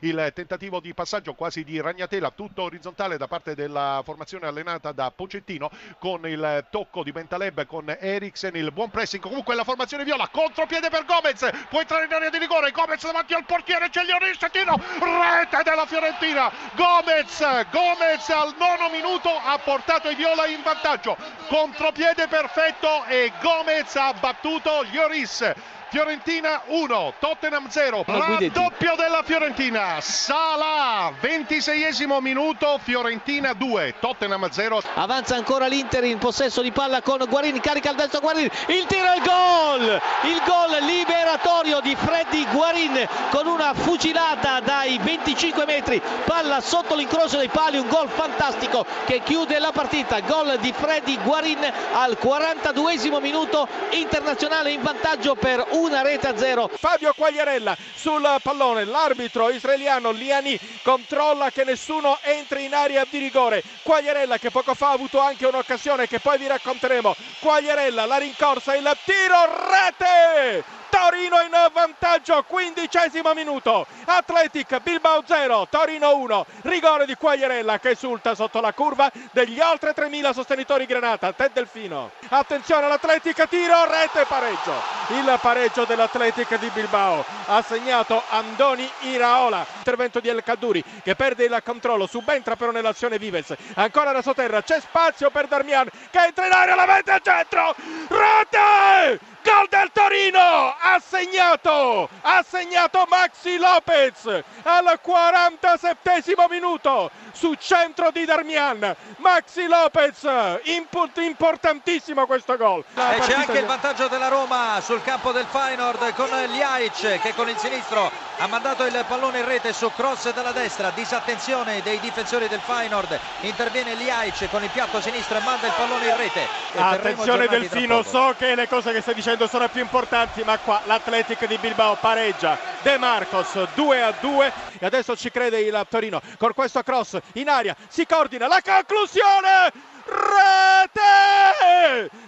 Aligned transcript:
il 0.00 0.32
tentativo 0.34 0.80
di 0.80 0.92
passaggio 0.94 1.34
quasi 1.34 1.64
di 1.64 1.80
ragnatela 1.80 2.30
tutto 2.30 2.62
orizzontale 2.62 3.16
da 3.16 3.26
parte 3.26 3.54
della 3.54 4.02
formazione 4.04 4.46
allenata 4.46 4.92
da 4.92 5.10
Pocettino 5.10 5.70
con 5.98 6.26
il 6.28 6.66
tocco 6.70 7.02
di 7.02 7.12
Bentaleb 7.12 7.66
con 7.66 7.94
Eriksen 7.98 8.56
il 8.56 8.72
buon 8.72 8.90
pressing 8.90 9.22
comunque 9.22 9.54
la 9.54 9.64
formazione 9.64 10.04
viola 10.04 10.28
contropiede 10.28 10.90
per 10.90 11.04
Gomez 11.04 11.48
può 11.68 11.80
entrare 11.80 12.04
in 12.04 12.12
area 12.12 12.30
di 12.30 12.38
rigore 12.38 12.70
Gomez 12.70 13.02
davanti 13.02 13.34
al 13.34 13.44
portiere 13.44 13.88
c'è 13.88 14.04
Lloris 14.04 14.38
tiro 14.50 14.74
rete 14.98 15.62
della 15.62 15.86
Fiorentina 15.86 16.50
Gomez 16.74 17.38
Gomez 17.70 18.28
al 18.28 18.54
nono 18.58 18.90
minuto 18.90 19.30
ha 19.30 19.58
portato 19.58 20.10
i 20.10 20.14
viola 20.14 20.46
in 20.46 20.62
vantaggio 20.62 21.16
contropiede 21.48 22.26
perfetto 22.28 23.04
e 23.06 23.32
Gomez 23.40 23.94
ha 23.96 24.12
battuto 24.14 24.82
Lloris 24.90 25.52
Fiorentina 25.96 26.60
1, 26.66 27.14
Tottenham 27.18 27.68
0, 27.70 28.04
raddoppio 28.06 28.96
della 28.98 29.22
Fiorentina, 29.24 29.98
Sala, 30.02 31.10
26esimo 31.22 32.20
minuto, 32.20 32.78
Fiorentina 32.82 33.54
2, 33.54 33.94
Tottenham 33.98 34.46
0. 34.50 34.82
Avanza 34.96 35.36
ancora 35.36 35.66
l'Inter 35.68 36.04
in 36.04 36.18
possesso 36.18 36.60
di 36.60 36.70
palla 36.70 37.00
con 37.00 37.24
Guarini, 37.26 37.60
carica 37.60 37.92
il 37.92 37.96
destro 37.96 38.20
Guarini, 38.20 38.50
il 38.66 38.84
tiro 38.84 39.10
e 39.10 39.16
il 39.16 39.22
gol! 39.22 40.00
Il 40.24 40.42
gol 40.44 40.84
liberatorio 40.84 41.80
di 41.80 41.96
Freddy 41.96 42.46
Guarin 42.50 43.08
con 43.30 43.46
una 43.46 43.72
fucilata 43.72 44.60
dai 44.60 44.98
25 44.98 45.64
metri, 45.64 46.02
palla 46.26 46.60
sotto 46.60 46.94
l'incrocio 46.94 47.38
dei 47.38 47.48
pali, 47.48 47.78
un 47.78 47.88
gol 47.88 48.10
fantastico 48.10 48.84
che 49.06 49.22
chiude 49.22 49.58
la 49.58 49.72
partita, 49.72 50.20
gol 50.20 50.58
di 50.60 50.74
Freddy 50.76 51.18
Guarin 51.22 51.72
al 51.94 52.18
42esimo 52.20 53.18
minuto, 53.18 53.66
internazionale 53.92 54.72
in 54.72 54.82
vantaggio 54.82 55.34
per 55.36 55.64
una 55.86 56.02
rete 56.02 56.28
a 56.28 56.36
zero. 56.36 56.68
Fabio 56.68 57.12
Quagliarella 57.14 57.76
sul 57.94 58.26
pallone, 58.42 58.84
l'arbitro 58.84 59.50
israeliano 59.50 60.10
Liani 60.10 60.58
controlla 60.82 61.50
che 61.50 61.64
nessuno 61.64 62.18
entri 62.22 62.64
in 62.64 62.74
area 62.74 63.06
di 63.08 63.18
rigore. 63.18 63.62
Quagliarella 63.82 64.38
che 64.38 64.50
poco 64.50 64.74
fa 64.74 64.88
ha 64.88 64.92
avuto 64.92 65.20
anche 65.20 65.46
un'occasione 65.46 66.06
che 66.08 66.18
poi 66.20 66.38
vi 66.38 66.48
racconteremo. 66.48 67.14
Quagliarella, 67.40 68.04
la 68.04 68.16
rincorsa, 68.16 68.74
il 68.74 68.96
tiro, 69.04 69.36
rete! 69.70 70.74
Torino 70.88 71.40
in 71.42 71.50
vantaggio, 71.72 72.42
quindicesimo 72.44 73.34
minuto. 73.34 73.86
Atletic 74.06 74.80
Bilbao 74.80 75.22
0, 75.26 75.66
Torino 75.68 76.16
1. 76.16 76.46
Rigore 76.62 77.04
di 77.04 77.14
Quagliarella 77.14 77.78
che 77.78 77.90
esulta 77.90 78.34
sotto 78.34 78.62
la 78.62 78.72
curva 78.72 79.10
degli 79.30 79.60
oltre 79.60 79.94
3.000 79.94 80.32
sostenitori 80.32 80.86
Granata. 80.86 81.32
Ted 81.34 81.52
Delfino. 81.52 82.12
Attenzione 82.28 82.86
all'Atletic, 82.86 83.46
tiro, 83.46 83.84
rete, 83.84 84.24
pareggio. 84.26 84.72
Il 85.08 85.38
pareggio 85.40 85.84
dell'Atletic 85.84 86.58
di 86.58 86.68
Bilbao 86.70 87.24
ha 87.46 87.62
segnato 87.62 88.22
Andoni 88.28 88.90
Iraola. 89.02 89.64
Intervento 89.76 90.18
di 90.18 90.28
El 90.28 90.42
Caduri 90.42 90.82
che 91.04 91.14
perde 91.14 91.44
il 91.44 91.60
controllo, 91.64 92.06
subentra 92.06 92.56
però 92.56 92.72
nell'azione 92.72 93.18
Vives. 93.18 93.54
Ancora 93.74 94.10
da 94.10 94.20
sotterra, 94.20 94.62
c'è 94.62 94.80
spazio 94.80 95.30
per 95.30 95.46
Darmian 95.46 95.88
che 96.10 96.18
entra 96.18 96.46
in 96.46 96.52
area, 96.52 96.74
la 96.74 96.86
mette 96.86 97.12
al 97.12 97.20
centro. 97.22 97.74
Rete! 98.08 99.34
Gol 99.44 99.68
del 99.68 99.90
Torino! 99.92 100.74
Ha 100.76 101.00
segnato! 101.06 102.08
Ha 102.22 102.44
segnato 102.44 103.06
Maxi 103.08 103.58
Lopez 103.58 104.42
al 104.64 104.98
47 105.00 106.22
minuto 106.50 107.12
su 107.30 107.54
centro 107.54 108.10
di 108.10 108.24
Darmian. 108.24 108.96
Maxi 109.18 109.68
Lopez, 109.68 110.26
input 110.64 111.18
importantissimo 111.18 112.26
questo 112.26 112.56
gol. 112.56 112.84
E 112.94 113.20
c'è 113.20 113.34
anche 113.34 113.58
il 113.58 113.66
vantaggio 113.66 114.08
della 114.08 114.28
Roma 114.28 114.80
sul 114.80 114.95
campo 115.02 115.32
del 115.32 115.46
Feyenoord 115.46 116.14
con 116.14 116.28
Liaic 116.28 117.20
che 117.20 117.34
con 117.34 117.48
il 117.48 117.56
sinistro 117.56 118.10
ha 118.38 118.46
mandato 118.46 118.84
il 118.84 119.04
pallone 119.08 119.38
in 119.38 119.46
rete 119.46 119.72
su 119.72 119.90
cross 119.92 120.32
dalla 120.32 120.52
destra, 120.52 120.90
disattenzione 120.90 121.82
dei 121.82 121.98
difensori 122.00 122.48
del 122.48 122.60
Feyenoord, 122.60 123.18
interviene 123.40 123.94
Liaic 123.94 124.50
con 124.50 124.62
il 124.62 124.70
piatto 124.70 125.00
sinistro 125.00 125.38
e 125.38 125.40
manda 125.40 125.66
il 125.66 125.72
pallone 125.74 126.06
in 126.06 126.16
rete. 126.16 126.46
Attenzione 126.76 127.46
Delfino, 127.46 128.02
so 128.02 128.34
che 128.36 128.54
le 128.54 128.68
cose 128.68 128.92
che 128.92 129.00
stai 129.00 129.14
dicendo 129.14 129.46
sono 129.46 129.68
più 129.68 129.80
importanti, 129.80 130.42
ma 130.44 130.58
qua 130.58 130.82
l'Atletic 130.84 131.46
di 131.46 131.56
Bilbao 131.58 131.96
pareggia. 131.96 132.58
De 132.82 132.98
Marcos 132.98 133.68
2 133.74 134.02
a 134.02 134.12
2 134.20 134.52
e 134.78 134.86
adesso 134.86 135.16
ci 135.16 135.30
crede 135.30 135.60
il 135.60 135.86
Torino 135.88 136.20
con 136.38 136.52
questo 136.54 136.82
cross 136.82 137.18
in 137.34 137.48
aria, 137.48 137.74
si 137.88 138.06
coordina, 138.06 138.46
la 138.46 138.60
conclusione! 138.62 139.94
Rete! 140.06 141.44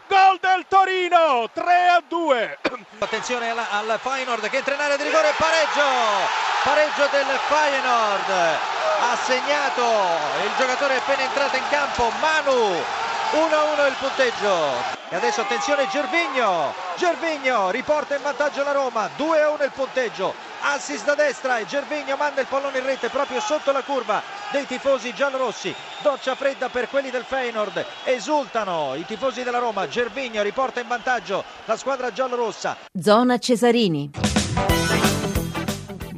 Gol 0.09 0.39
del 0.41 0.65
Torino, 0.69 1.49
3 1.53 1.89
a 1.89 2.03
2. 2.06 2.59
Attenzione 2.99 3.50
al, 3.50 3.59
al 3.59 3.99
Feyenoord 4.00 4.49
che 4.49 4.56
entra 4.59 4.75
in 4.75 4.81
area 4.81 4.97
di 4.97 5.05
rigore, 5.05 5.33
pareggio! 5.37 5.87
Pareggio 6.65 7.09
del 7.11 7.38
Feyenoord. 7.47 8.31
Ha 9.00 9.17
segnato 9.25 9.83
il 10.44 10.50
giocatore 10.59 10.97
appena 10.97 11.22
entrato 11.22 11.56
in 11.56 11.62
campo, 11.71 12.11
Manu. 12.21 12.83
1-1 13.31 13.87
il 13.87 13.97
punteggio. 13.99 14.98
E 15.11 15.17
adesso 15.17 15.41
attenzione 15.41 15.89
Gervigno. 15.89 16.75
Gervigno 16.99 17.71
riporta 17.71 18.15
in 18.15 18.21
vantaggio 18.21 18.63
la 18.63 18.73
Roma. 18.73 19.09
2-1 19.17 19.65
il 19.65 19.73
punteggio. 19.75 20.35
Assist 20.61 21.07
da 21.07 21.15
destra 21.15 21.57
e 21.59 21.65
Gervigno 21.65 22.17
manda 22.17 22.43
il 22.43 22.47
pallone 22.47 22.79
in 22.79 22.85
rete 22.85 23.09
proprio 23.09 23.41
sotto 23.41 23.73
la 23.73 23.83
curva 23.83 24.21
dei 24.53 24.67
tifosi 24.67 25.15
giallorossi. 25.15 25.75
Doccia 26.03 26.35
fredda 26.35 26.69
per 26.69 26.91
quelli 26.91 27.09
del 27.09 27.25
Feyenoord. 27.25 27.87
Esultano 28.05 28.95
i 28.97 29.07
tifosi 29.07 29.43
della 29.43 29.59
Roma. 29.59 29.89
Gervigno 29.89 30.43
riporta 30.43 30.81
in 30.81 30.89
vantaggio 30.89 31.43
la 31.65 31.77
squadra 31.79 32.13
giallorossa. 32.13 32.77
Zona 32.93 33.39
Cesarini. 33.39 34.28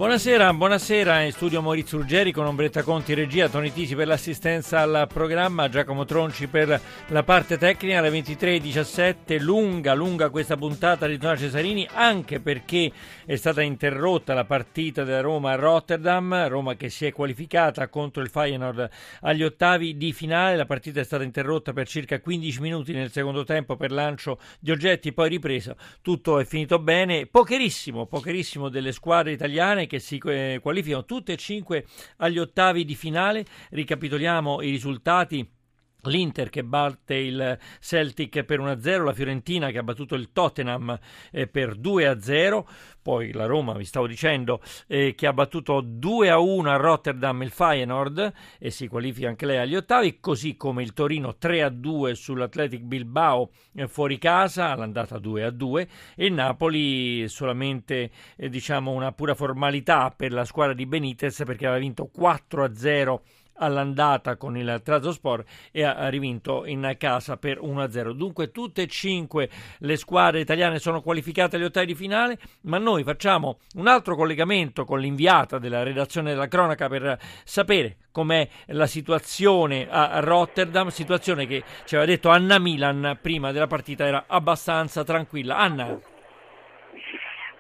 Buonasera, 0.00 0.55
buonasera. 0.55 1.21
In 1.21 1.31
studio 1.31 1.61
Maurizio 1.61 1.99
Ruggeri 1.99 2.33
con 2.33 2.47
Ombretta 2.47 2.83
Conti 2.83 3.12
regia, 3.12 3.50
Toni 3.50 3.71
Tisi 3.71 3.94
per 3.94 4.06
l'assistenza 4.06 4.81
al 4.81 5.06
programma, 5.12 5.69
Giacomo 5.69 6.06
Tronci 6.06 6.47
per 6.47 6.81
la 7.09 7.22
parte 7.22 7.59
tecnica. 7.59 7.99
Alle 7.99 8.09
23.17, 8.09 9.38
lunga, 9.43 9.93
lunga 9.93 10.31
questa 10.31 10.56
puntata 10.56 11.06
di 11.06 11.19
Zona 11.21 11.37
Cesarini 11.37 11.87
anche 11.93 12.41
perché 12.41 12.91
è 13.27 13.37
stata 13.37 13.61
interrotta 13.61 14.33
la 14.33 14.47
partita 14.47 15.05
della 15.05 15.21
Roma 15.21 15.50
a 15.50 15.56
Rotterdam, 15.56 16.49
Roma 16.49 16.77
che 16.77 16.88
si 16.88 17.05
è 17.05 17.12
qualificata 17.12 17.88
contro 17.88 18.22
il 18.22 18.31
Feyenoord 18.31 18.88
agli 19.21 19.43
ottavi 19.43 19.99
di 19.99 20.15
finale, 20.15 20.56
la 20.56 20.65
partita 20.65 21.00
è 21.00 21.05
stata 21.05 21.25
interrotta 21.25 21.75
per 21.75 21.87
circa 21.87 22.21
15 22.21 22.61
minuti 22.62 22.94
nel 22.94 23.12
secondo 23.12 23.44
tempo 23.44 23.77
per 23.77 23.93
lancio 23.93 24.38
di 24.61 24.71
oggetti, 24.71 25.12
poi 25.12 25.28
ripresa, 25.28 25.77
tutto 26.00 26.38
è 26.38 26.47
finito 26.47 26.78
bene, 26.78 27.27
pocherissimo, 27.27 28.06
pocherissimo 28.06 28.71
delle 28.71 28.93
squadre 28.93 29.32
italiane 29.32 29.88
che 29.91 29.99
si 29.99 30.19
qualificano 30.19 31.05
tutte 31.05 31.33
e 31.33 31.37
cinque 31.37 31.84
agli 32.19 32.39
ottavi 32.39 32.84
di 32.84 32.95
finale. 32.95 33.45
Ricapitoliamo 33.71 34.62
i 34.62 34.71
risultati. 34.71 35.59
L'Inter 36.05 36.49
che 36.49 36.65
batte 36.65 37.15
il 37.15 37.59
Celtic 37.81 38.43
per 38.44 38.61
1-0, 38.61 39.05
la 39.05 39.12
Fiorentina 39.12 39.71
che 39.71 39.78
ha 39.78 39.83
battuto 39.83 40.15
il 40.15 40.33
Tottenham 40.33 40.99
eh, 41.31 41.47
per 41.47 41.77
2-0, 41.78 42.65
poi 43.03 43.33
la 43.33 43.47
Roma, 43.47 43.75
vi 43.75 43.84
stavo 43.84 44.06
dicendo, 44.06 44.61
eh, 44.87 45.15
che 45.15 45.27
ha 45.27 45.33
battuto 45.33 45.83
2-1 45.83 46.66
a 46.66 46.77
Rotterdam 46.77 47.43
il 47.43 47.50
Feyenoord 47.50 48.33
e 48.59 48.71
si 48.71 48.88
qualifica 48.88 49.28
anche 49.28 49.47
lei 49.47 49.59
agli 49.59 49.77
ottavi, 49.77 50.21
così 50.21 50.56
come 50.56 50.83
il 50.83 50.93
Torino 50.93 51.37
3-2 51.41 52.12
sull'Athletic 52.12 52.82
Bilbao 52.82 53.50
eh, 53.75 53.88
fuori 53.88 54.19
casa, 54.19 54.71
all'andata 54.71 55.17
2-2 55.17 55.88
e 56.17 56.27
il 56.27 56.32
Napoli 56.32 57.28
solamente 57.28 58.11
diciamo 58.37 58.91
una 58.91 59.12
pura 59.12 59.34
formalità 59.34 60.12
per 60.15 60.32
la 60.32 60.44
squadra 60.44 60.75
di 60.75 60.87
Benitez 60.87 61.43
perché 61.44 61.67
aveva 61.67 61.81
vinto 61.81 62.11
4-0 62.17 63.19
all'andata 63.60 64.37
con 64.37 64.56
il 64.56 64.81
Trabzonspor 64.82 65.44
e 65.71 65.84
ha 65.84 66.09
rivinto 66.09 66.66
in 66.66 66.94
casa 66.98 67.37
per 67.37 67.60
1-0. 67.60 68.12
Dunque 68.12 68.50
tutte 68.50 68.82
e 68.82 68.87
cinque 68.87 69.48
le 69.78 69.97
squadre 69.97 70.41
italiane 70.41 70.78
sono 70.78 71.00
qualificate 71.03 71.56
agli 71.56 71.65
ottavi 71.65 71.87
di 71.87 71.94
finale, 71.94 72.38
ma 72.62 72.78
noi 72.78 73.04
facciamo 73.04 73.59
un 73.75 73.87
altro 73.87 74.16
collegamento 74.16 74.84
con 74.84 74.99
l'inviata 74.99 75.59
della 75.59 75.82
redazione 75.82 76.31
della 76.31 76.49
cronaca 76.49 76.88
per 76.88 77.19
sapere 77.44 77.96
com'è 78.11 78.49
la 78.67 78.87
situazione 78.87 79.88
a 79.88 80.20
Rotterdam, 80.20 80.88
situazione 80.88 81.46
che 81.46 81.62
ci 81.85 81.96
aveva 81.96 82.11
detto 82.11 82.29
Anna 82.29 82.58
Milan 82.58 83.19
prima 83.20 83.52
della 83.52 83.67
partita 83.67 84.06
era 84.06 84.25
abbastanza 84.26 85.05
tranquilla. 85.05 85.58
Anna. 85.58 86.10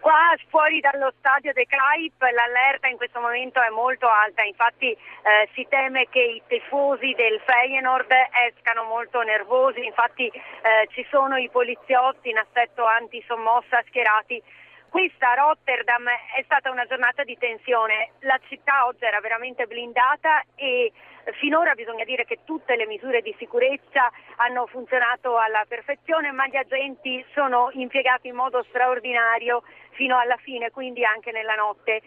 Qua 0.00 0.34
fuori 0.48 0.80
dallo 0.80 1.12
stadio 1.18 1.52
De 1.52 1.66
Craip 1.66 2.20
l'allerta 2.20 2.88
in 2.88 2.96
questo 2.96 3.20
momento 3.20 3.60
è 3.60 3.68
molto 3.68 4.08
alta, 4.08 4.42
infatti 4.42 4.90
eh, 4.90 5.48
si 5.52 5.66
teme 5.68 6.08
che 6.08 6.20
i 6.20 6.42
tifosi 6.48 7.12
del 7.12 7.38
Feyenoord 7.44 8.10
escano 8.48 8.84
molto 8.84 9.20
nervosi, 9.20 9.84
infatti 9.84 10.26
eh, 10.26 10.88
ci 10.88 11.06
sono 11.10 11.36
i 11.36 11.50
poliziotti 11.50 12.30
in 12.30 12.38
assetto 12.38 12.84
antisommossa 12.86 13.82
schierati 13.86 14.42
questa 14.90 15.34
Rotterdam 15.34 16.08
è 16.08 16.42
stata 16.44 16.70
una 16.70 16.84
giornata 16.84 17.22
di 17.22 17.38
tensione, 17.38 18.10
la 18.20 18.38
città 18.48 18.86
oggi 18.86 19.04
era 19.04 19.20
veramente 19.20 19.66
blindata 19.66 20.42
e 20.56 20.92
finora 21.38 21.74
bisogna 21.74 22.04
dire 22.04 22.24
che 22.24 22.40
tutte 22.44 22.76
le 22.76 22.86
misure 22.86 23.22
di 23.22 23.34
sicurezza 23.38 24.10
hanno 24.36 24.66
funzionato 24.66 25.38
alla 25.38 25.64
perfezione, 25.66 26.32
ma 26.32 26.46
gli 26.48 26.56
agenti 26.56 27.24
sono 27.32 27.70
impiegati 27.72 28.28
in 28.28 28.34
modo 28.34 28.64
straordinario 28.68 29.62
fino 29.92 30.18
alla 30.18 30.36
fine, 30.36 30.70
quindi 30.70 31.04
anche 31.04 31.30
nella 31.30 31.54
notte. 31.54 32.02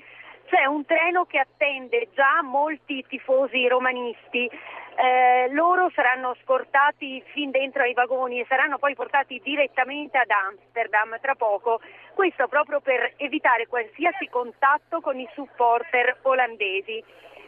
c'è 0.49 0.65
un 0.65 0.85
treno 0.85 1.25
che 1.25 1.39
attende 1.39 2.09
già 2.13 2.41
molti 2.41 3.03
tifosi 3.07 3.67
romanisti. 3.67 4.49
Eh, 4.95 5.47
loro 5.51 5.89
saranno 5.95 6.35
scortati 6.43 7.23
fin 7.33 7.49
dentro 7.49 7.81
ai 7.81 7.93
vagoni 7.93 8.39
e 8.39 8.45
saranno 8.47 8.77
poi 8.77 8.93
portati 8.93 9.41
direttamente 9.43 10.17
ad 10.17 10.29
Amsterdam 10.29 11.17
tra 11.19 11.35
poco, 11.35 11.81
questo 12.13 12.47
proprio 12.47 12.79
per 12.79 13.13
evitare 13.17 13.67
qualsiasi 13.67 14.29
contatto 14.29 15.01
con 15.01 15.19
i 15.19 15.27
supporter 15.33 16.17
olandesi. 16.23 17.03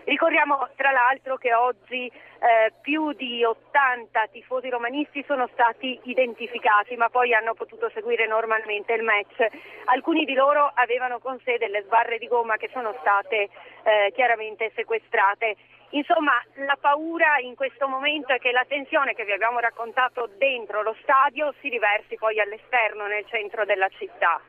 Ricordiamo 0.06 0.70
tra 0.76 0.92
l'altro 0.92 1.36
che 1.38 1.54
oggi 1.56 2.06
eh, 2.06 2.74
più 2.82 3.14
di 3.14 3.44
80 3.44 4.28
tifosi 4.32 4.70
romanisti 4.70 5.24
sono 5.26 5.50
stati 5.54 6.00
identificati 6.04 6.96
ma 6.96 7.10
poi 7.10 7.34
hanno 7.34 7.56
potuto 7.56 7.90
seguire 7.92 8.28
normalmente 8.28 8.94
il 8.94 9.02
match. 9.02 9.48
Alcuni 9.86 10.26
di 10.26 10.36
loro 10.36 10.72
avevano 10.76 11.18
con 11.18 11.40
sé 11.44 11.58
delle 11.58 11.82
sbarre 11.84 12.20
di 12.20 12.28
gomma 12.28 12.56
che 12.58 12.70
sono 12.72 12.96
state 13.00 13.50
eh, 13.84 14.12
chiaramente 14.14 14.72
sequestrate. 14.76 15.56
Insomma, 15.96 16.44
la 16.56 16.78
paura 16.78 17.40
in 17.40 17.56
questo 17.56 17.88
momento 17.88 18.34
è 18.34 18.38
che 18.38 18.52
la 18.52 18.66
tensione 18.68 19.14
che 19.14 19.24
vi 19.24 19.32
abbiamo 19.32 19.60
raccontato 19.60 20.30
dentro 20.38 20.82
lo 20.82 20.94
stadio 21.02 21.54
si 21.62 21.70
riversi 21.70 22.18
poi 22.18 22.38
all'esterno, 22.42 23.08
nel 23.08 23.26
centro 23.28 23.64
della 23.64 23.88
città. 23.88 24.42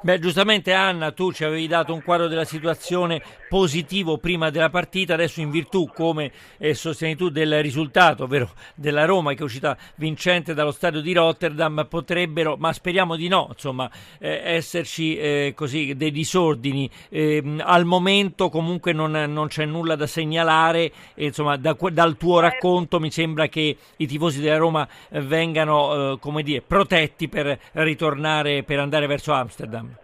Beh, 0.00 0.18
giustamente 0.20 0.72
Anna, 0.72 1.10
tu 1.10 1.32
ci 1.32 1.44
avevi 1.44 1.66
dato 1.66 1.92
un 1.92 2.02
quadro 2.02 2.28
della 2.28 2.44
situazione 2.44 3.20
positivo 3.48 4.18
prima 4.18 4.50
della 4.50 4.70
partita, 4.70 5.14
adesso 5.14 5.40
in 5.40 5.50
virtù, 5.50 5.90
come 5.92 6.30
eh, 6.58 6.74
sostieni 6.74 7.16
tu, 7.16 7.30
del 7.30 7.60
risultato, 7.62 8.24
ovvero 8.24 8.50
della 8.76 9.04
Roma 9.06 9.32
che 9.32 9.40
è 9.40 9.42
uscita 9.42 9.76
vincente 9.96 10.54
dallo 10.54 10.70
stadio 10.70 11.00
di 11.00 11.12
Rotterdam, 11.12 11.86
potrebbero, 11.88 12.56
ma 12.56 12.72
speriamo 12.72 13.16
di 13.16 13.26
no, 13.28 13.48
insomma, 13.50 13.90
eh, 14.18 14.40
esserci 14.44 15.16
eh, 15.16 15.52
così 15.56 15.94
dei 15.96 16.12
disordini. 16.12 16.88
Ehm, 17.08 17.60
al 17.64 17.84
momento 17.84 18.50
comunque 18.50 18.92
non, 18.92 19.10
non, 19.10 19.48
c'è 19.48 19.64
nulla 19.64 19.96
da 19.96 20.06
segnalare, 20.06 20.92
e, 21.14 21.26
insomma, 21.26 21.56
da, 21.56 21.76
dal 21.90 22.16
tuo 22.16 22.38
racconto 22.38 23.00
mi 23.00 23.10
sembra 23.10 23.48
che 23.48 23.76
i 23.96 24.06
tifosi 24.06 24.40
della 24.40 24.58
Roma 24.58 24.86
vengano, 25.10 26.12
eh, 26.12 26.18
come 26.20 26.42
dire, 26.42 26.62
protetti 26.62 27.28
per 27.28 27.58
ritornare, 27.72 28.62
per 28.62 28.78
andare 28.78 29.06
verso 29.06 29.32
Amsterdam. 29.32 29.67
Amsterdam. 29.68 29.96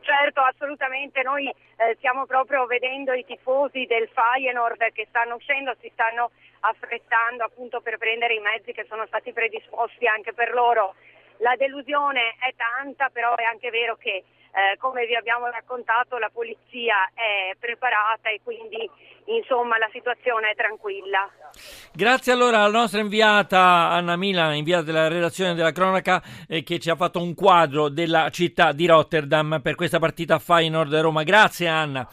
Certo, 0.00 0.40
assolutamente. 0.40 1.22
Noi 1.22 1.48
eh, 1.48 1.94
stiamo 1.98 2.26
proprio 2.26 2.66
vedendo 2.66 3.12
i 3.12 3.24
tifosi 3.24 3.86
del 3.86 4.08
Feyenoord 4.08 4.92
che 4.92 5.06
stanno 5.08 5.36
uscendo, 5.36 5.74
si 5.80 5.90
stanno 5.92 6.30
affrettando 6.60 7.44
appunto 7.44 7.80
per 7.80 7.98
prendere 7.98 8.34
i 8.34 8.40
mezzi 8.40 8.72
che 8.72 8.84
sono 8.88 9.06
stati 9.06 9.32
predisposti 9.32 10.06
anche 10.06 10.32
per 10.32 10.52
loro. 10.52 10.94
La 11.38 11.54
delusione 11.56 12.34
è 12.38 12.52
tanta, 12.56 13.10
però 13.10 13.34
è 13.36 13.44
anche 13.44 13.70
vero 13.70 13.96
che 13.96 14.24
eh, 14.52 14.76
come 14.78 15.06
vi 15.06 15.16
abbiamo 15.16 15.46
raccontato 15.46 16.18
la 16.18 16.30
polizia 16.32 17.10
è 17.14 17.56
preparata 17.58 18.28
e 18.28 18.40
quindi 18.44 18.88
insomma 19.26 19.78
la 19.78 19.88
situazione 19.92 20.50
è 20.50 20.54
tranquilla. 20.54 21.28
Grazie 21.92 22.32
allora 22.32 22.60
alla 22.60 22.78
nostra 22.78 23.00
inviata 23.00 23.58
Anna 23.58 24.16
Mila, 24.16 24.52
inviata 24.52 24.82
della 24.84 25.08
redazione 25.08 25.54
della 25.54 25.72
cronaca 25.72 26.22
eh, 26.48 26.62
che 26.62 26.78
ci 26.78 26.90
ha 26.90 26.96
fatto 26.96 27.20
un 27.20 27.34
quadro 27.34 27.88
della 27.88 28.30
città 28.30 28.72
di 28.72 28.86
Rotterdam 28.86 29.60
per 29.62 29.74
questa 29.74 29.98
partita 29.98 30.38
Feyenoord-Roma. 30.38 31.22
Grazie 31.22 31.68
Anna. 31.68 32.06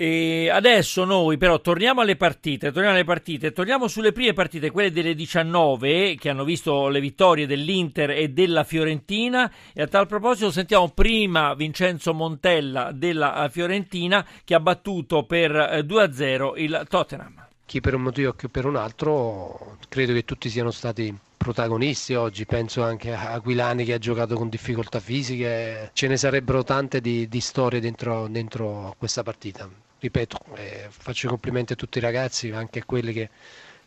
E 0.00 0.48
adesso 0.48 1.02
noi 1.02 1.38
però 1.38 1.60
torniamo 1.60 2.02
alle 2.02 2.14
partite, 2.14 2.70
torniamo 2.70 2.94
alle 2.94 3.04
partite, 3.04 3.50
torniamo 3.50 3.88
sulle 3.88 4.12
prime 4.12 4.32
partite, 4.32 4.70
quelle 4.70 4.92
delle 4.92 5.12
19 5.12 6.14
che 6.14 6.28
hanno 6.28 6.44
visto 6.44 6.86
le 6.86 7.00
vittorie 7.00 7.48
dell'Inter 7.48 8.10
e 8.10 8.28
della 8.28 8.62
Fiorentina. 8.62 9.52
E 9.72 9.82
a 9.82 9.88
tal 9.88 10.06
proposito 10.06 10.52
sentiamo 10.52 10.88
prima 10.90 11.52
Vincenzo 11.54 12.14
Montella 12.14 12.92
della 12.92 13.48
Fiorentina 13.50 14.24
che 14.44 14.54
ha 14.54 14.60
battuto 14.60 15.24
per 15.24 15.50
2-0 15.50 16.52
eh, 16.54 16.62
il 16.62 16.86
Tottenham. 16.88 17.46
Chi 17.66 17.80
per 17.80 17.96
un 17.96 18.02
motivo 18.02 18.34
che 18.34 18.48
per 18.48 18.66
un 18.66 18.76
altro, 18.76 19.78
credo 19.88 20.12
che 20.12 20.24
tutti 20.24 20.48
siano 20.48 20.70
stati 20.70 21.12
protagonisti 21.36 22.14
oggi, 22.14 22.46
penso 22.46 22.84
anche 22.84 23.12
a 23.12 23.32
Aquilani 23.32 23.84
che 23.84 23.94
ha 23.94 23.98
giocato 23.98 24.36
con 24.36 24.48
difficoltà 24.48 25.00
fisiche, 25.00 25.90
ce 25.92 26.06
ne 26.06 26.16
sarebbero 26.16 26.62
tante 26.62 27.00
di, 27.00 27.26
di 27.26 27.40
storie 27.40 27.80
dentro, 27.80 28.28
dentro 28.28 28.94
questa 28.96 29.24
partita 29.24 29.86
ripeto, 29.98 30.38
eh, 30.56 30.86
faccio 30.90 31.26
i 31.26 31.28
complimenti 31.28 31.72
a 31.72 31.76
tutti 31.76 31.98
i 31.98 32.00
ragazzi, 32.00 32.50
anche 32.50 32.80
a 32.80 32.84
quelli 32.84 33.12
che 33.12 33.30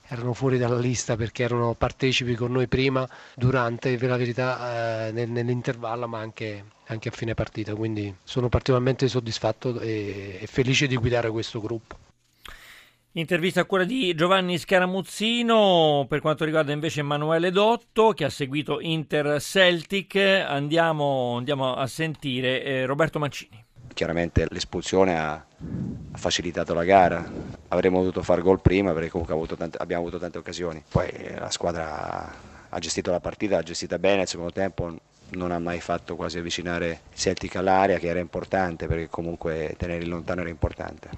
erano 0.07 0.33
fuori 0.33 0.57
dalla 0.57 0.77
lista 0.77 1.15
perché 1.15 1.43
erano 1.43 1.73
partecipi 1.73 2.35
con 2.35 2.51
noi 2.51 2.67
prima, 2.67 3.07
durante, 3.33 3.95
per 3.97 4.09
la 4.09 4.17
verità, 4.17 5.07
eh, 5.07 5.11
nell'intervallo, 5.11 6.07
ma 6.07 6.19
anche, 6.19 6.65
anche, 6.87 7.09
a 7.09 7.11
fine 7.11 7.33
partita. 7.33 7.73
Quindi 7.75 8.13
sono 8.23 8.49
particolarmente 8.49 9.07
soddisfatto 9.07 9.79
e, 9.79 10.39
e 10.41 10.47
felice 10.47 10.87
di 10.87 10.97
guidare 10.97 11.29
questo 11.29 11.61
gruppo. 11.61 11.97
Intervista 13.13 13.61
a 13.61 13.65
quella 13.65 13.83
di 13.83 14.13
Giovanni 14.15 14.57
Scaramuzzino 14.57 16.05
per 16.07 16.21
quanto 16.21 16.45
riguarda 16.45 16.71
invece 16.71 17.01
Emanuele 17.01 17.51
Dotto 17.51 18.11
che 18.11 18.23
ha 18.23 18.29
seguito 18.29 18.79
Inter 18.79 19.41
Celtic. 19.41 20.15
Andiamo, 20.15 21.35
andiamo 21.37 21.73
a 21.73 21.87
sentire 21.87 22.63
eh, 22.63 22.85
Roberto 22.85 23.19
Mancini. 23.19 23.65
Chiaramente 24.01 24.47
l'espulsione 24.49 25.15
ha, 25.15 25.45
facilitato 26.13 26.73
la 26.73 26.83
gara, 26.83 27.23
avremmo 27.67 27.99
dovuto 27.99 28.23
fare 28.23 28.41
gol 28.41 28.59
prima 28.59 28.93
perché 28.93 29.09
comunque 29.09 29.35
avuto 29.35 29.55
tante, 29.55 29.77
abbiamo 29.77 30.01
avuto 30.01 30.17
tante 30.17 30.39
occasioni. 30.39 30.83
Poi 30.89 31.07
la 31.37 31.51
squadra 31.51 32.33
ha 32.67 32.79
gestito 32.79 33.11
la 33.11 33.19
partita, 33.19 33.57
l'ha 33.57 33.61
gestita 33.61 33.99
bene, 33.99 34.21
al 34.21 34.27
secondo 34.27 34.53
tempo 34.53 34.91
non 35.33 35.51
ha 35.51 35.59
mai 35.59 35.79
fatto 35.81 36.15
quasi 36.15 36.39
avvicinare 36.39 37.01
Celtic 37.13 37.57
all'area 37.57 37.99
che 37.99 38.07
era 38.07 38.17
importante 38.17 38.87
perché 38.87 39.07
comunque 39.07 39.75
tenerli 39.77 40.07
lontano 40.07 40.41
era 40.41 40.49
importante. 40.49 41.09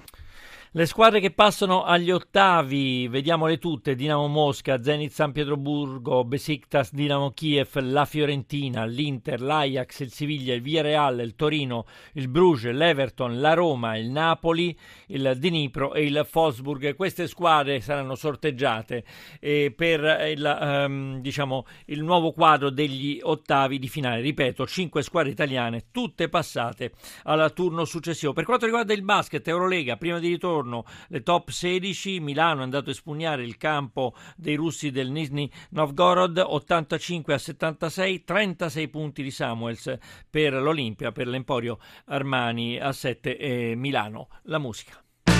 Le 0.76 0.86
squadre 0.86 1.20
che 1.20 1.30
passano 1.30 1.84
agli 1.84 2.10
ottavi, 2.10 3.06
vediamole 3.06 3.58
tutte, 3.58 3.94
Dinamo 3.94 4.26
Mosca, 4.26 4.82
Zenit 4.82 5.12
San 5.12 5.30
Pietroburgo, 5.30 6.24
Besiktas, 6.24 6.92
Dinamo 6.92 7.30
Kiev, 7.30 7.78
la 7.78 8.04
Fiorentina, 8.04 8.84
l'Inter, 8.84 9.40
l'Ajax, 9.40 10.00
il 10.00 10.10
Siviglia, 10.10 10.52
il 10.52 10.62
Villarreal, 10.62 11.20
il 11.20 11.36
Torino, 11.36 11.86
il 12.14 12.26
Bruges, 12.26 12.72
l'Everton, 12.72 13.38
la 13.38 13.54
Roma, 13.54 13.96
il 13.96 14.10
Napoli, 14.10 14.76
il 15.06 15.34
Dnipro 15.36 15.94
e 15.94 16.06
il 16.06 16.26
Fosburg. 16.28 16.96
Queste 16.96 17.28
squadre 17.28 17.80
saranno 17.80 18.16
sorteggiate 18.16 19.04
eh, 19.38 19.72
per 19.76 20.00
il, 20.34 20.58
um, 20.60 21.20
diciamo, 21.20 21.66
il 21.84 22.02
nuovo 22.02 22.32
quadro 22.32 22.70
degli 22.70 23.20
ottavi 23.22 23.78
di 23.78 23.86
finale. 23.86 24.22
Ripeto, 24.22 24.66
cinque 24.66 25.02
squadre 25.02 25.30
italiane, 25.30 25.84
tutte 25.92 26.28
passate 26.28 26.94
al 27.22 27.52
turno 27.52 27.84
successivo. 27.84 28.32
Per 28.32 28.44
quanto 28.44 28.64
riguarda 28.64 28.92
il 28.92 29.02
basket, 29.02 29.46
Eurolega, 29.46 29.96
prima 29.96 30.18
di 30.18 30.26
ritorno 30.30 30.62
giorno 30.64 30.84
le 31.08 31.22
top 31.22 31.50
16, 31.50 32.20
Milano 32.20 32.60
è 32.60 32.64
andato 32.64 32.88
a 32.88 32.92
espugnare 32.92 33.44
il 33.44 33.56
campo 33.56 34.14
dei 34.36 34.54
russi 34.54 34.90
del 34.90 35.10
Nizhny 35.10 35.50
Novgorod 35.70 36.38
85 36.38 37.34
a 37.34 37.38
76, 37.38 38.24
36 38.24 38.88
punti 38.88 39.22
di 39.22 39.30
Samuels 39.30 39.96
per 40.28 40.54
l'Olimpia, 40.54 41.12
per 41.12 41.28
l'Emporio 41.28 41.78
Armani 42.06 42.78
a 42.78 42.90
7 42.92 43.36
e 43.36 43.74
Milano. 43.76 44.28
La 44.44 44.58
musica. 44.58 44.98
Il 45.26 45.34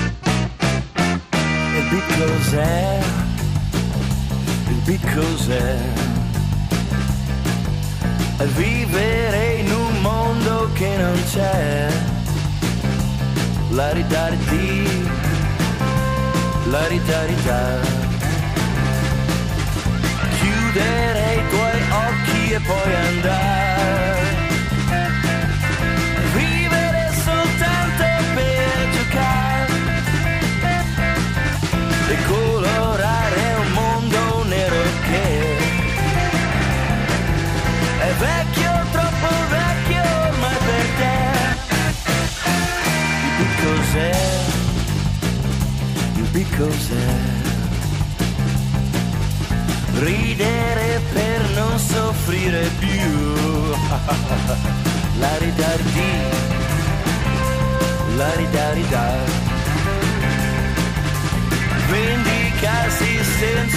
beat 1.89 2.19
cos'è? 2.19 3.01
Il 4.69 4.81
beat 4.85 5.13
cos'è? 5.13 5.93
Vivere 8.55 9.55
in 9.55 9.71
un 9.71 10.01
mondo 10.01 10.69
che 10.73 10.97
non 10.97 11.19
c'è 11.23 12.14
la 13.75 13.91
ritardi, 13.91 15.05
la 16.69 16.87
ritarità. 16.87 17.79
Chiudere 20.39 21.35
i 21.35 21.49
tuoi 21.49 21.81
occhi 21.91 22.51
e 22.53 22.59
poi 22.61 22.95
andare. 22.95 24.24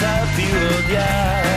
za 0.00 0.26
ti 0.36 0.46
odjazd 0.78 1.47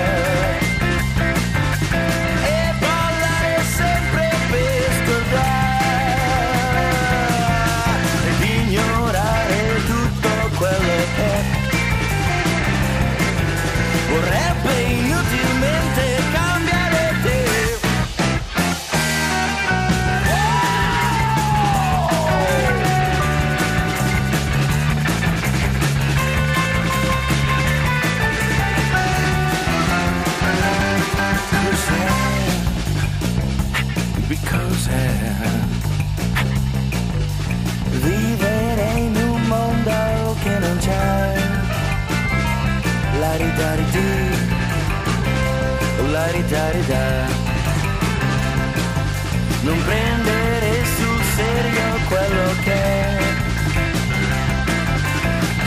non 49.62 49.84
prendere 49.84 50.86
sul 50.98 51.22
serio 51.36 52.00
quello 52.10 52.56
che 52.63 52.74
è 52.74 53.01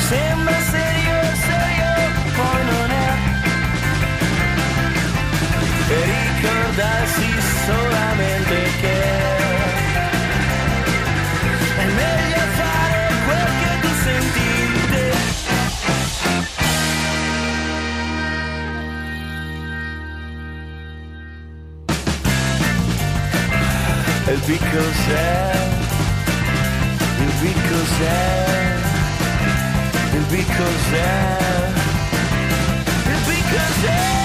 sembra 0.08 0.58
serio 0.60 1.16
serio 1.46 1.92
poi 2.36 2.64
non 2.72 2.90
è. 2.90 3.08
E 5.88 5.98
ricordarsi 6.04 7.23
il 24.36 24.58
cos'è, 24.58 25.52
il 27.20 27.54
cos'è, 27.68 28.76
il 30.12 30.46
cos'è, 30.56 31.68
il 33.06 33.44
cos'è, 33.50 34.23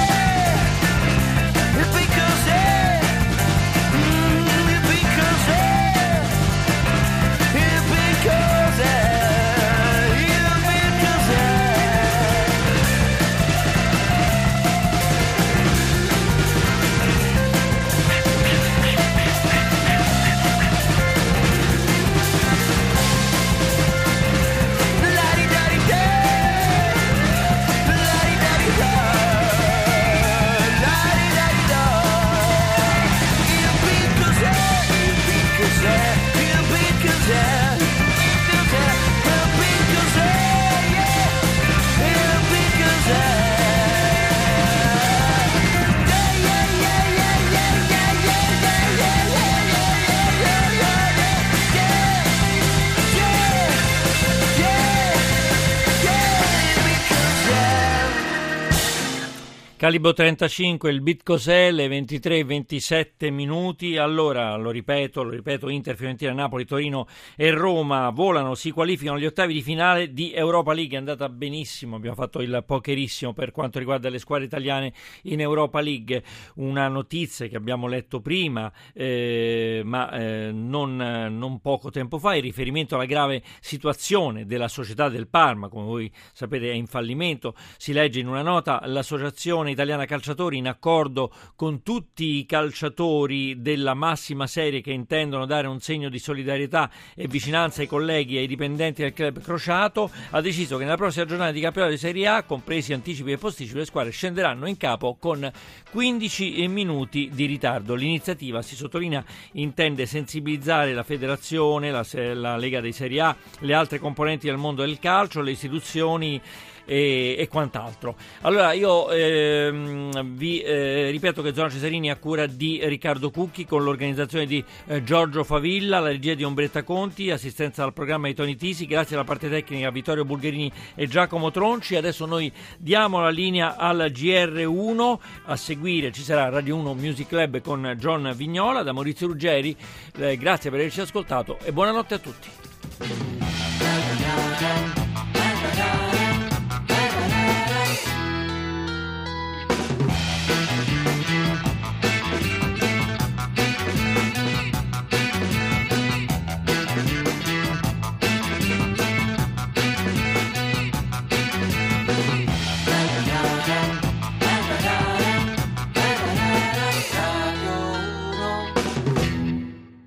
Calibro 59.80 60.12
35, 60.12 60.92
il 60.92 61.00
bit 61.00 61.24
cos'è, 61.24 61.72
le 61.72 61.88
23 61.88 62.44
27 62.44 63.30
minuti. 63.30 63.96
Allora, 63.96 64.58
lo 64.58 64.72
ripeto, 64.72 65.24
lo 65.24 65.30
ripeto, 65.30 65.70
Inter, 65.70 65.96
Fiorentina, 65.96 66.34
Napoli, 66.34 66.66
Torino 66.66 67.08
e 67.38 67.50
Roma 67.52 68.10
volano, 68.10 68.56
si 68.56 68.72
qualificano 68.72 69.16
agli 69.16 69.26
ottavi 69.26 69.54
di 69.54 69.62
finale 69.62 70.12
di 70.12 70.34
Europa 70.34 70.74
League. 70.74 70.96
È 70.96 71.00
andata 71.00 71.30
benissimo, 71.30 71.96
abbiamo 71.96 72.18
fatto 72.18 72.42
il 72.42 72.62
pokerissimo 72.68 73.32
per 73.32 73.52
quanto 73.52 73.80
riguarda 73.80 74.10
le 74.10 74.20
squadre 74.20 74.48
italiane 74.48 74.92
in 75.24 75.40
Europa 75.40 75.80
League. 75.80 76.24
Una 76.56 76.90
notizia 76.90 77.48
che 77.48 77.56
abbiamo 77.56 77.88
letto 77.88 78.20
prima, 78.20 78.70
eh, 78.94 79.82
ma 79.86 80.12
eh, 80.12 80.52
non, 80.52 80.98
non 80.98 81.62
poco 81.62 81.90
tempo 81.90 82.20
fa, 82.20 82.36
in 82.36 82.42
riferimento 82.42 82.96
alla 82.96 83.06
grave 83.06 83.42
situazione 83.62 84.46
della 84.46 84.68
società 84.68 85.08
del 85.08 85.30
Parma, 85.30 85.70
come 85.70 85.86
voi 85.86 86.12
sapete 86.34 86.70
è 86.70 86.74
in 86.74 86.88
fallimento. 86.88 87.56
Si 87.78 87.94
legge 87.94 88.20
in 88.20 88.28
una 88.28 88.42
nota 88.42 88.82
l'associazione 88.84 89.68
Italiana 89.70 90.06
Calciatori 90.06 90.58
in 90.58 90.68
accordo 90.68 91.32
con 91.56 91.84
tutti 91.84 92.38
i 92.38 92.46
calciatori 92.46 93.62
della 93.62 93.94
massima 93.94 94.48
serie 94.48 94.82
che 94.82 94.92
intendono 94.92 95.46
dare 95.46 95.68
un 95.68 95.80
segno 95.80 96.10
di 96.10 96.20
solidarietà 96.20 96.90
e 97.16 97.28
vicinanza 97.28 97.82
ai 97.82 97.88
colleghi 97.88 98.38
e 98.38 98.40
ai 98.40 98.48
dipendenti 98.48 99.02
del 99.02 99.14
club 99.14 99.42
crociato 99.42 100.10
ha 100.32 100.42
deciso 100.42 100.78
che 100.78 100.84
nella 100.84 100.98
prossima 100.98 101.26
giornata 101.26 101.52
di 101.52 101.62
campionato 101.62 101.94
di 101.94 102.00
Serie 102.00 102.28
A, 102.28 102.44
compresi 102.44 102.94
anticipi 102.94 103.32
e 103.32 103.38
posticipi, 103.38 103.78
le 103.78 103.86
squadre 103.86 104.12
scenderanno 104.12 104.68
in 104.68 104.78
capo 104.78 105.18
con 105.20 105.50
15 105.92 106.68
minuti 106.68 107.30
di 107.34 107.46
ritardo. 107.46 107.96
L'iniziativa, 107.96 108.62
si 108.62 108.76
sottolinea, 108.76 109.24
intende 109.54 110.06
sensibilizzare 110.06 110.94
la 110.94 111.04
federazione, 111.04 111.92
la, 111.92 112.06
la 112.34 112.58
Lega 112.58 112.82
di 112.82 112.92
Serie 112.92 113.22
A, 113.22 113.36
le 113.60 113.74
altre 113.74 114.00
componenti 114.00 114.48
del 114.48 114.58
mondo 114.58 114.82
del 114.82 115.00
calcio, 115.00 115.42
le 115.42 115.52
istituzioni 115.52 116.42
e, 116.89 117.36
e 117.38 117.48
quant'altro. 117.48 118.15
Allora 118.41 118.74
io 118.74 119.12
ehm, 119.12 120.36
vi 120.36 120.60
eh, 120.62 121.12
ripeto 121.12 121.43
che 121.43 121.53
Zona 121.53 121.69
Cesarini 121.69 122.08
è 122.08 122.12
a 122.12 122.15
cura 122.15 122.48
di 122.48 122.79
Riccardo 122.84 123.29
Cucchi 123.29 123.65
con 123.65 123.84
l'organizzazione 123.84 124.48
di 124.48 124.63
eh, 124.88 125.03
Giorgio 125.03 125.43
Favilla, 125.43 126.00
la 126.00 126.08
regia 126.08 126.34
di 126.34 126.43
Ombretta 126.43 126.81
Conti, 126.81 127.29
assistenza 127.29 127.84
al 127.84 127.93
programma 127.93 128.25
di 128.25 128.34
Toni 128.34 128.55
Tisi, 128.55 128.88
grazie 128.88 129.15
alla 129.15 129.24
parte 129.24 129.50
tecnica 129.50 129.91
Vittorio 129.91 130.25
Bulgherini 130.25 130.72
e 130.96 131.08
Giacomo 131.08 131.51
Tronci. 131.51 131.96
Adesso 131.96 132.25
noi 132.25 132.51
diamo 132.79 133.22
la 133.22 133.29
linea 133.29 133.75
al 133.75 134.12
GR1, 134.12 135.17
a 135.46 135.55
seguire 135.55 136.12
ci 136.12 136.24
sarà 136.24 136.50
Radio 136.50 136.75
1 136.77 136.96
Music 136.96 137.27
Club 137.27 137.62
con 137.62 137.96
John 138.00 138.34
Vignola 138.36 138.81
da 138.81 138.93
Maurizio 138.93 139.27
Ruggeri. 139.27 139.75
Eh, 140.17 140.38
grazie 140.38 140.72
per 140.72 140.79
averci 140.79 141.01
ascoltato 141.01 141.60
e 141.63 141.72
buonanotte 141.72 142.13
a 142.15 142.17
tutti. 142.17 143.59